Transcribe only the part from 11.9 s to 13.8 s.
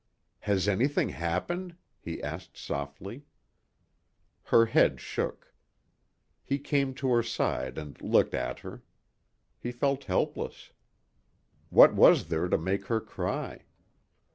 was there to make her cry?